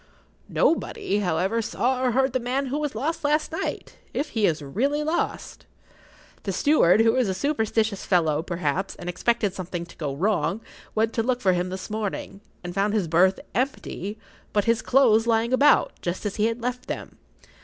[0.49, 5.03] Nobody, however, saw or heard the man who was lost last night—if he is really
[5.03, 5.67] lost.
[6.41, 10.61] The steward, who is a superstitious fellow, perhaps, and expected something to go wrong,
[10.95, 14.17] went to look for him this morning, and found his berth empty,
[14.53, 17.19] but his clothes lying about, just as he had left them.